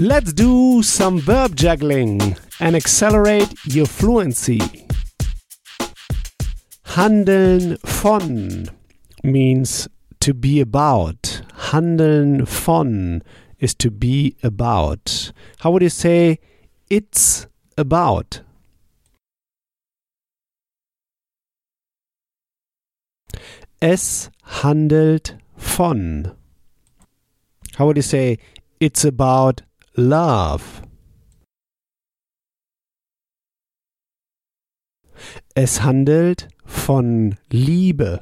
Let's 0.00 0.32
do 0.32 0.80
some 0.84 1.18
verb 1.18 1.56
juggling 1.56 2.36
and 2.60 2.76
accelerate 2.76 3.52
your 3.64 3.86
fluency. 3.86 4.60
Handeln 6.86 7.80
von 7.80 8.68
means 9.24 9.88
to 10.20 10.34
be 10.34 10.60
about. 10.60 11.42
Handeln 11.72 12.46
von 12.46 13.24
is 13.58 13.74
to 13.74 13.90
be 13.90 14.36
about. 14.44 15.32
How 15.58 15.72
would 15.72 15.82
you 15.82 15.88
say 15.88 16.38
it's 16.88 17.48
about? 17.76 18.42
Es 23.82 24.30
handelt 24.44 25.34
von. 25.56 26.36
How 27.74 27.86
would 27.86 27.96
you 27.96 28.02
say 28.02 28.38
it's 28.78 29.04
about 29.04 29.62
love? 29.98 30.62
Es 35.54 35.82
handelt 35.82 36.48
von 36.64 37.34
Liebe. 37.50 38.20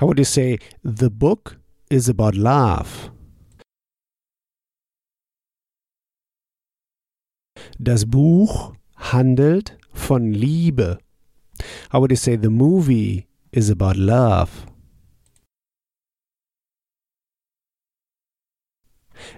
How 0.00 0.06
would 0.06 0.18
you 0.18 0.24
say 0.24 0.58
the 0.82 1.10
book 1.10 1.60
is 1.90 2.08
about 2.08 2.34
love? 2.34 3.12
Das 7.78 8.06
Buch 8.06 8.74
handelt 8.96 9.76
von 9.92 10.32
Liebe. 10.32 10.98
How 11.92 12.00
would 12.00 12.10
you 12.10 12.16
say 12.16 12.36
the 12.36 12.48
movie 12.48 13.26
is 13.52 13.70
about 13.70 13.98
love? 13.98 14.66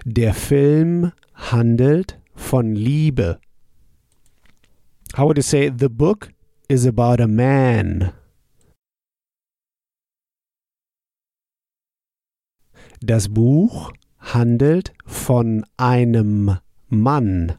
Der 0.05 0.33
Film 0.33 1.11
handelt 1.33 2.19
von 2.35 2.75
Liebe. 2.75 3.39
How 5.17 5.25
would 5.25 5.37
you 5.37 5.43
say 5.43 5.69
the 5.69 5.89
book 5.89 6.29
is 6.69 6.85
about 6.85 7.21
a 7.21 7.27
man? 7.27 8.13
Das 13.01 13.27
Buch 13.29 13.91
handelt 14.19 14.93
von 15.05 15.65
einem 15.77 16.57
Mann. 16.87 17.57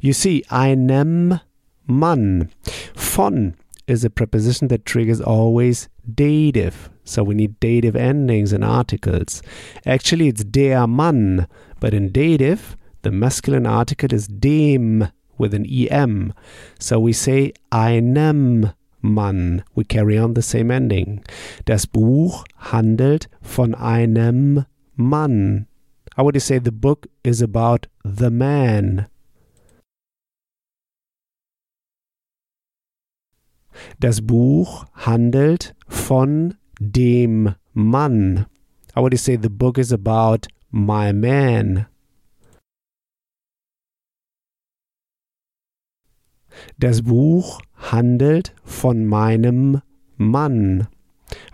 You 0.00 0.12
see, 0.12 0.44
einem 0.48 1.40
Mann. 1.86 2.50
Von 2.94 3.56
is 3.86 4.04
a 4.04 4.10
preposition 4.10 4.68
that 4.68 4.84
triggers 4.84 5.20
always 5.20 5.88
dative. 6.04 6.91
So 7.04 7.22
we 7.22 7.34
need 7.34 7.58
dative 7.60 7.96
endings 7.96 8.52
in 8.52 8.62
articles. 8.62 9.42
Actually, 9.84 10.28
it's 10.28 10.44
der 10.44 10.86
Mann, 10.86 11.46
but 11.80 11.94
in 11.94 12.10
dative, 12.10 12.76
the 13.02 13.10
masculine 13.10 13.66
article 13.66 14.12
is 14.12 14.28
dem 14.28 15.08
with 15.36 15.54
an 15.54 15.66
em. 15.66 16.32
So 16.78 17.00
we 17.00 17.12
say 17.12 17.52
einem 17.72 18.72
Mann. 19.02 19.64
We 19.74 19.84
carry 19.84 20.16
on 20.16 20.34
the 20.34 20.42
same 20.42 20.70
ending. 20.70 21.24
Das 21.64 21.86
Buch 21.86 22.44
handelt 22.70 23.28
von 23.40 23.74
einem 23.74 24.64
Mann. 24.96 25.66
How 26.16 26.24
would 26.24 26.36
you 26.36 26.40
say 26.40 26.58
the 26.58 26.70
book 26.70 27.08
is 27.24 27.42
about 27.42 27.88
the 28.04 28.30
man? 28.30 29.06
Das 33.98 34.20
Buch 34.20 34.84
handelt 34.94 35.74
von 35.88 36.54
dem 36.90 37.54
Mann. 37.74 38.46
How 38.94 39.02
would 39.02 39.18
say 39.18 39.36
the 39.36 39.50
book 39.50 39.78
is 39.78 39.92
about 39.92 40.48
my 40.70 41.12
man? 41.12 41.86
Das 46.78 47.02
Buch 47.02 47.60
handelt 47.90 48.54
von 48.64 49.06
meinem 49.06 49.80
Mann. 50.16 50.88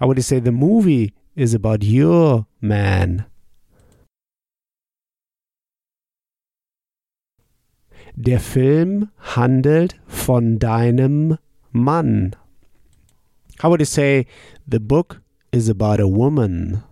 How 0.00 0.08
would 0.08 0.22
say 0.22 0.40
the 0.40 0.52
movie 0.52 1.12
is 1.34 1.54
about 1.54 1.84
your 1.84 2.46
man? 2.60 3.26
Der 8.16 8.40
Film 8.40 9.10
handelt 9.36 10.00
von 10.06 10.58
deinem 10.58 11.36
Mann. 11.70 12.34
How 13.60 13.70
would 13.70 13.80
you 13.80 13.86
say 13.86 14.26
the 14.68 14.78
book 14.78 15.20
is 15.50 15.68
about 15.68 15.98
a 15.98 16.06
woman? 16.06 16.84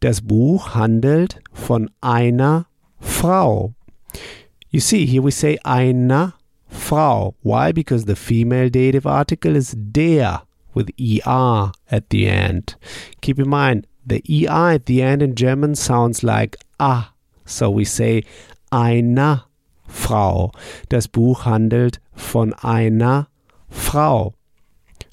Das 0.00 0.20
Buch 0.20 0.74
handelt 0.74 1.40
von 1.52 1.90
einer 2.00 2.66
Frau. 3.00 3.74
You 4.70 4.78
see, 4.78 5.06
here 5.06 5.22
we 5.22 5.32
say 5.32 5.58
einer 5.64 6.34
Frau. 6.68 7.34
Why? 7.42 7.72
Because 7.72 8.04
the 8.04 8.14
female 8.14 8.70
dative 8.70 9.04
article 9.04 9.56
is 9.56 9.72
der 9.72 10.42
with 10.74 10.90
er 10.98 11.72
at 11.90 12.10
the 12.10 12.28
end. 12.28 12.76
Keep 13.22 13.40
in 13.40 13.48
mind, 13.48 13.88
the 14.06 14.22
er 14.48 14.74
at 14.74 14.86
the 14.86 15.02
end 15.02 15.20
in 15.20 15.34
German 15.34 15.74
sounds 15.74 16.22
like 16.22 16.56
a. 16.78 17.06
So 17.44 17.70
we 17.70 17.84
say 17.84 18.22
einer 18.70 19.46
Frau. 19.92 20.52
Das 20.88 21.06
Buch 21.06 21.44
handelt 21.44 22.00
von 22.14 22.52
einer 22.54 23.28
Frau. 23.68 24.34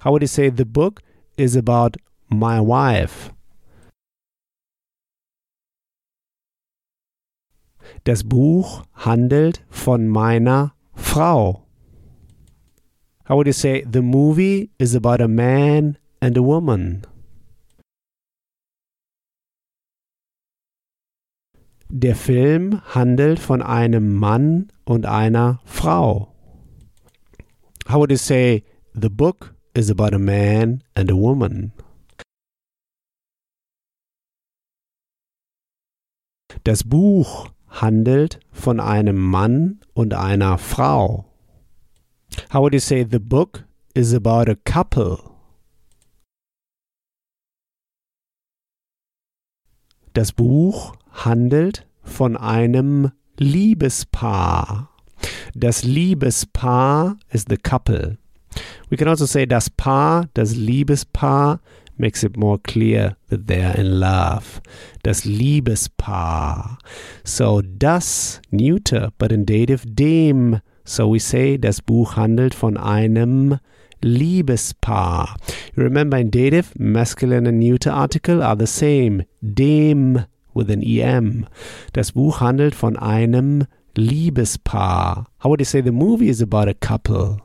How 0.04 0.12
would 0.12 0.22
you 0.22 0.28
say 0.28 0.52
the 0.56 0.66
book 0.66 1.02
is 1.38 1.56
about 1.56 2.00
my 2.30 2.60
wife? 2.60 3.32
Das 8.06 8.24
Buch 8.24 8.84
handelt 8.94 9.64
von 9.70 10.08
meiner 10.08 10.74
Frau. 10.96 11.66
How 13.28 13.36
would 13.36 13.48
you 13.48 13.54
say 13.54 13.86
the 13.86 14.02
movie 14.02 14.72
is 14.80 14.96
about 14.96 15.22
a 15.22 15.28
man 15.28 15.98
and 16.22 16.38
a 16.38 16.42
woman? 16.42 17.06
Der 21.92 22.16
Film 22.16 22.82
handelt 22.94 23.40
von 23.40 23.64
einem 23.64 24.16
Mann 24.16 24.68
und 24.86 25.08
einer 25.08 25.60
Frau. 25.66 26.36
How 27.88 27.96
would 27.96 28.12
you 28.12 28.18
say 28.18 28.64
the 28.94 29.10
book 29.10 29.56
is 29.74 29.90
about 29.90 30.14
a 30.14 30.20
man 30.20 30.84
and 30.94 31.12
a 31.12 31.16
woman? 31.16 31.72
Das 36.64 36.84
Buch 36.84 37.48
handelt 37.68 38.40
von 38.52 38.80
einem 38.80 39.18
Mann 39.18 39.80
und 39.96 40.14
einer 40.14 40.60
Frau. 40.60 41.26
How 42.54 42.62
would 42.62 42.74
you 42.76 42.80
say 42.80 43.04
the 43.10 43.18
book 43.18 43.66
is 43.96 44.14
about 44.14 44.48
a 44.48 44.56
couple? 44.64 45.18
Das 50.14 50.32
Buch 50.32 50.96
handelt 51.12 51.86
von 52.04 52.36
einem 52.36 53.12
Liebespaar. 53.38 54.90
Das 55.54 55.84
Liebespaar 55.84 57.18
is 57.32 57.46
the 57.48 57.58
couple. 57.58 58.18
We 58.90 58.98
can 58.98 59.08
also 59.08 59.26
say 59.26 59.46
das 59.46 59.70
Paar, 59.70 60.28
das 60.34 60.56
Liebespaar 60.56 61.60
makes 61.98 62.24
it 62.24 62.38
more 62.38 62.58
clear 62.58 63.18
that 63.30 63.48
they 63.48 63.62
are 63.62 63.78
in 63.78 64.00
love. 64.00 64.62
Das 65.04 65.26
Liebespaar. 65.26 66.80
So 67.24 67.62
das 67.62 68.42
neuter, 68.50 69.12
but 69.18 69.32
in 69.32 69.46
dative 69.46 69.86
dem. 69.86 70.60
So 70.86 71.14
we 71.14 71.20
say 71.20 71.58
das 71.58 71.82
Buch 71.82 72.16
handelt 72.16 72.56
von 72.56 72.78
einem 72.78 73.52
Liebespaar. 73.52 73.70
You 74.02 74.46
remember 75.76 76.18
in 76.18 76.30
dative, 76.30 76.78
masculine 76.80 77.48
and 77.48 77.60
neuter 77.60 77.92
article 77.92 78.42
are 78.42 78.56
the 78.56 78.68
same. 78.68 79.26
Dem 79.42 80.26
with 80.54 80.70
an 80.70 80.82
em. 80.82 81.46
Das 81.94 82.14
Buch 82.14 82.40
handelt 82.40 82.76
von 82.76 82.98
einem 82.98 83.66
Liebespaar. 83.96 85.28
How 85.40 85.50
would 85.50 85.60
you 85.60 85.66
say 85.66 85.82
the 85.82 85.92
movie 85.92 86.30
is 86.30 86.42
about 86.42 86.70
a 86.70 86.74
couple? 86.74 87.42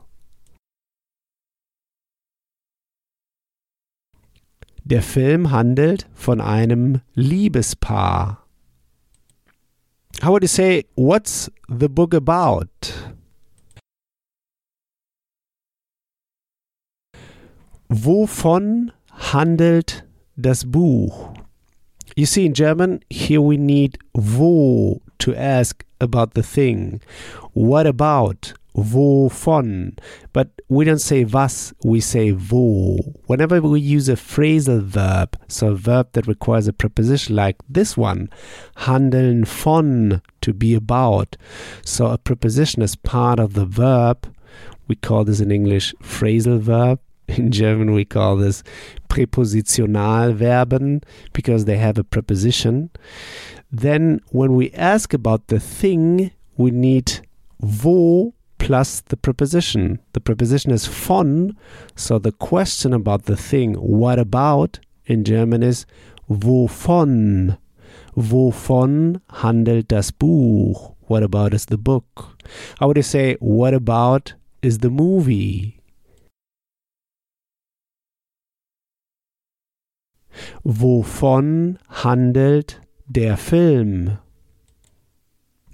Der 4.83 5.01
Film 5.01 5.49
handelt 5.49 6.07
von 6.13 6.39
einem 6.39 7.01
Liebespaar. 7.15 8.45
How 10.21 10.31
would 10.31 10.43
you 10.43 10.47
say, 10.47 10.85
what's 10.95 11.51
the 11.67 11.89
book 11.89 12.13
about? 12.13 12.69
Wovon 17.89 18.91
handelt 19.31 20.03
das 20.39 20.63
Buch? 20.63 21.33
You 22.15 22.25
see, 22.25 22.45
in 22.45 22.53
German, 22.53 23.03
here 23.09 23.41
we 23.41 23.57
need 23.57 23.97
wo 24.13 25.01
to 25.19 25.35
ask 25.35 25.83
about 25.99 26.33
the 26.33 26.43
thing. 26.43 27.01
What 27.53 27.87
about? 27.87 28.53
wovon. 28.75 29.97
But 30.33 30.49
we 30.67 30.85
don't 30.85 30.99
say 30.99 31.23
was, 31.23 31.73
we 31.83 32.01
say 32.01 32.31
wo. 32.31 32.97
Whenever 33.25 33.61
we 33.61 33.79
use 33.79 34.09
a 34.09 34.13
phrasal 34.13 34.81
verb, 34.81 35.37
so 35.47 35.69
a 35.69 35.75
verb 35.75 36.09
that 36.13 36.27
requires 36.27 36.67
a 36.67 36.73
preposition 36.73 37.35
like 37.35 37.57
this 37.69 37.95
one, 37.95 38.29
handeln 38.77 39.47
von, 39.47 40.21
to 40.41 40.53
be 40.53 40.73
about. 40.73 41.37
So 41.83 42.07
a 42.07 42.17
preposition 42.17 42.81
is 42.81 42.95
part 42.95 43.39
of 43.39 43.53
the 43.53 43.65
verb. 43.65 44.31
We 44.87 44.95
call 44.95 45.23
this 45.23 45.39
in 45.39 45.51
English 45.51 45.95
phrasal 46.03 46.59
verb. 46.59 46.99
In 47.27 47.51
German, 47.51 47.93
we 47.93 48.05
call 48.05 48.35
this 48.35 48.63
Präpositionalverben 49.09 51.03
because 51.33 51.65
they 51.65 51.77
have 51.77 51.97
a 51.97 52.03
preposition. 52.03 52.91
Then, 53.71 54.21
when 54.29 54.55
we 54.55 54.71
ask 54.71 55.13
about 55.13 55.47
the 55.47 55.59
thing, 55.59 56.31
we 56.55 56.71
need 56.71 57.19
wo 57.59 58.33
plus 58.57 59.01
the 59.01 59.17
preposition. 59.17 59.99
The 60.13 60.21
preposition 60.21 60.71
is 60.71 60.87
von, 60.87 61.55
so 61.95 62.17
the 62.19 62.31
question 62.31 62.93
about 62.93 63.25
the 63.25 63.35
thing, 63.37 63.73
what 63.73 64.17
about, 64.19 64.79
in 65.05 65.23
German 65.23 65.61
is 65.63 65.85
wovon. 66.29 67.57
Wovon 68.15 69.21
handelt 69.29 69.87
das 69.89 70.11
Buch? 70.11 70.95
What 71.07 71.21
about 71.21 71.53
is 71.53 71.65
the 71.65 71.77
book? 71.77 72.41
How 72.79 72.87
would 72.87 72.97
you 72.97 73.03
say, 73.03 73.35
what 73.39 73.73
about 73.73 74.33
is 74.61 74.79
the 74.79 74.89
movie? 74.89 75.79
Wovon 80.63 81.77
handelt 82.03 82.81
der 83.07 83.37
Film? 83.37 84.17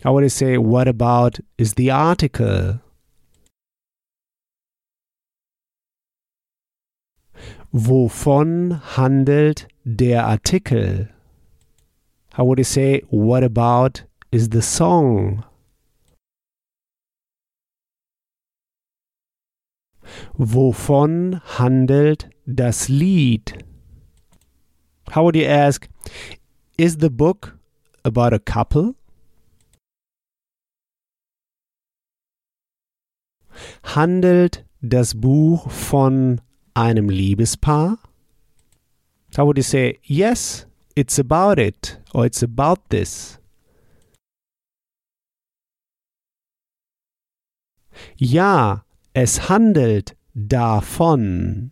How 0.03 0.13
would 0.13 0.23
I 0.23 0.29
say, 0.29 0.57
what 0.57 0.87
about 0.87 1.39
is 1.57 1.75
the 1.75 1.91
article? 1.91 2.81
Wovon 7.73 8.81
handelt 8.95 9.67
der 9.85 10.25
Artikel? 10.25 11.07
How 12.33 12.45
would 12.45 12.59
I 12.59 12.63
say, 12.63 13.01
what 13.09 13.43
about 13.43 14.03
is 14.31 14.49
the 14.49 14.61
song? 14.61 15.45
Wovon 20.37 21.41
handelt 21.57 22.29
das 22.45 22.89
Lied? 22.89 23.63
How 25.11 25.25
would 25.25 25.35
you 25.35 25.43
ask, 25.43 25.89
is 26.77 26.97
the 26.97 27.09
book 27.09 27.57
about 28.05 28.31
a 28.31 28.39
couple? 28.39 28.95
Handelt 33.93 34.63
das 34.81 35.13
Buch 35.13 35.69
von 35.69 36.39
einem 36.73 37.09
Liebespaar? 37.09 37.97
How 39.35 39.45
would 39.45 39.57
you 39.57 39.63
say, 39.63 39.99
yes, 40.03 40.65
it's 40.95 41.19
about 41.19 41.59
it, 41.59 41.99
or 42.13 42.25
it's 42.25 42.41
about 42.41 42.79
this? 42.87 43.37
Ja, 48.15 48.85
es 49.13 49.49
handelt 49.49 50.15
davon. 50.33 51.71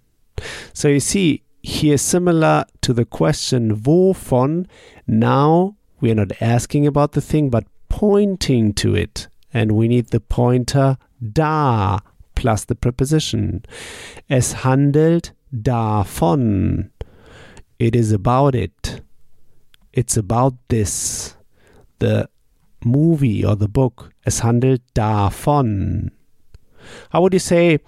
So 0.74 0.90
you 0.90 1.00
see, 1.00 1.44
here 1.62 1.98
similar 1.98 2.66
to 2.82 2.94
the 2.94 3.06
question 3.06 3.76
wovon, 3.82 4.68
now 5.08 5.76
we 6.00 6.12
are 6.12 6.16
not 6.16 6.42
asking 6.42 6.88
about 6.88 7.12
the 7.14 7.22
thing 7.22 7.50
but 7.50 7.66
pointing 7.90 8.74
to 8.74 8.96
it. 8.96 9.28
And 9.54 9.72
we 9.72 9.88
need 9.88 10.08
the 10.08 10.20
pointer 10.20 10.98
da 11.34 12.00
plus 12.36 12.66
the 12.66 12.76
preposition. 12.76 13.66
Es 14.30 14.54
handelt 14.54 15.32
davon. 15.62 16.92
It 17.80 17.96
is 17.96 18.12
about 18.12 18.56
it. 18.56 19.02
It's 19.92 20.16
about 20.16 20.54
this. 20.68 21.36
The 21.98 22.30
movie 22.86 23.44
or 23.44 23.56
the 23.56 23.68
book. 23.68 24.14
Es 24.26 24.40
handelt 24.40 24.82
davon. 24.94 26.12
How 27.10 27.22
would 27.22 27.34
you 27.34 27.40
say, 27.40 27.80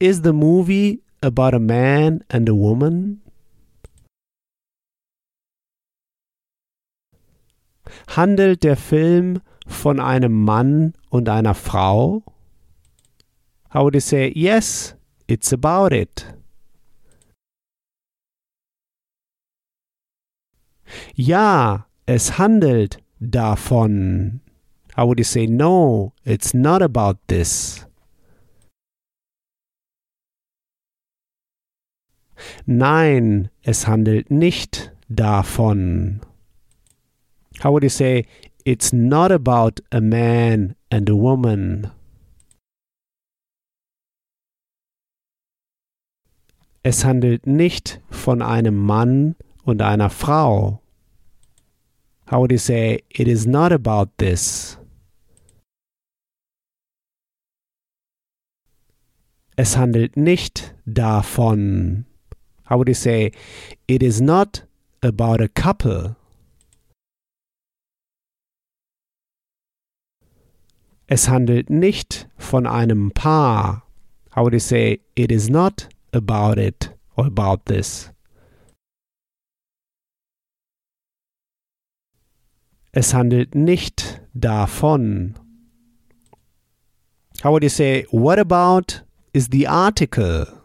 is 0.00 0.22
the 0.22 0.32
movie 0.32 1.00
about 1.22 1.54
a 1.54 1.58
man 1.58 2.24
and 2.28 2.48
a 2.48 2.54
woman? 2.54 3.20
Handelt 8.08 8.62
der 8.64 8.76
Film 8.76 9.40
von 9.66 10.00
einem 10.00 10.44
Mann 10.44 10.94
und 11.10 11.28
einer 11.28 11.54
Frau? 11.54 12.22
How 13.72 13.84
would 13.84 13.94
say, 14.00 14.32
yes, 14.34 14.94
it's 15.26 15.52
about 15.52 15.94
it? 15.94 16.26
Ja, 21.14 21.86
es 22.06 22.38
handelt 22.38 22.98
davon. 23.18 24.40
How 24.96 25.06
would 25.06 25.18
say, 25.24 25.46
no, 25.46 26.12
it's 26.24 26.52
not 26.52 26.82
about 26.82 27.18
this? 27.28 27.86
Nein, 32.66 33.50
es 33.62 33.86
handelt 33.86 34.30
nicht 34.30 34.92
davon. 35.08 36.20
How 37.62 37.70
would 37.72 37.82
you 37.82 37.90
say, 37.90 38.26
it's 38.64 38.92
not 38.92 39.30
about 39.30 39.80
a 39.90 40.00
man 40.00 40.74
and 40.90 41.08
a 41.08 41.14
woman? 41.14 41.90
Es 46.82 47.04
handelt 47.04 47.46
nicht 47.46 48.00
von 48.10 48.42
einem 48.42 48.76
Mann 48.76 49.36
und 49.64 49.82
einer 49.82 50.10
Frau. 50.10 50.82
How 52.28 52.40
would 52.40 52.50
you 52.50 52.58
say, 52.58 53.04
it 53.10 53.28
is 53.28 53.46
not 53.46 53.72
about 53.72 54.10
this? 54.16 54.78
Es 59.54 59.76
handelt 59.76 60.16
nicht 60.16 60.74
davon. 60.86 62.06
How 62.64 62.78
would 62.78 62.88
you 62.88 62.94
say, 62.94 63.32
it 63.88 64.02
is 64.02 64.20
not 64.20 64.62
about 65.02 65.40
a 65.40 65.48
couple? 65.48 66.16
Es 71.08 71.28
handelt 71.28 71.68
nicht 71.68 72.26
von 72.38 72.66
einem 72.66 73.10
Paar. 73.10 73.82
How 74.30 74.44
would 74.44 74.54
you 74.54 74.60
say, 74.60 75.00
it 75.14 75.30
is 75.30 75.50
not 75.50 75.88
about 76.14 76.58
it 76.58 76.90
or 77.16 77.26
about 77.26 77.66
this? 77.66 78.10
Es 82.94 83.12
handelt 83.12 83.54
nicht 83.54 84.20
davon. 84.38 85.34
How 87.42 87.50
would 87.50 87.62
you 87.62 87.68
say, 87.68 88.04
what 88.10 88.38
about 88.38 89.02
is 89.34 89.48
the 89.48 89.66
article? 89.66 90.61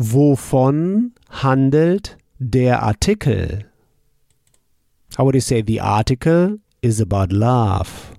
Wovon 0.00 1.10
handelt 1.28 2.16
der 2.38 2.84
Artikel? 2.84 3.64
How 5.16 5.24
would 5.24 5.34
you 5.34 5.40
say 5.40 5.60
the 5.60 5.80
article 5.80 6.60
is 6.82 7.00
about 7.00 7.32
love? 7.32 8.16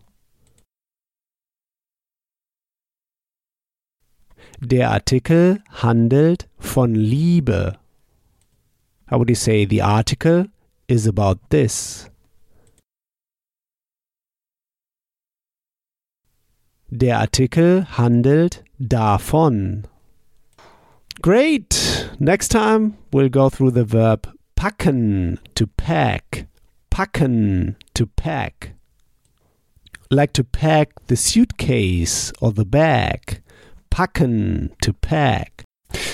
Der 4.59 4.89
Artikel 4.91 5.63
handelt 5.81 6.49
von 6.59 6.95
Liebe. 6.95 7.79
How 9.07 9.17
would 9.17 9.29
you 9.29 9.35
say 9.35 9.63
the 9.63 9.81
article 9.81 10.47
is 10.89 11.07
about 11.07 11.39
this? 11.49 12.09
Der 16.91 17.19
Artikel 17.19 17.85
handelt 17.97 18.65
davon. 18.79 19.87
Great! 21.21 22.09
Next 22.17 22.47
time 22.47 22.97
we'll 23.11 23.27
go 23.27 23.49
through 23.49 23.71
the 23.71 23.83
verb 23.83 24.31
packen, 24.55 25.37
to 25.55 25.67
pack. 25.67 26.47
Packen, 26.89 27.75
to 27.93 28.05
pack. 28.05 28.73
Like 30.09 30.31
to 30.33 30.45
pack 30.45 30.91
the 31.07 31.17
suitcase 31.17 32.31
or 32.39 32.53
the 32.53 32.63
bag. 32.63 33.41
Packen, 33.89 34.71
to 34.81 34.93
pack. 34.93 35.58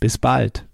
Bis 0.00 0.18
bald. 0.18 0.64